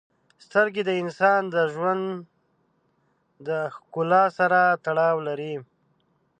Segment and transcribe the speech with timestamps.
[0.45, 2.03] •سترګې د انسان د ژوند
[3.47, 5.55] د ښکلا سره تړاو لري.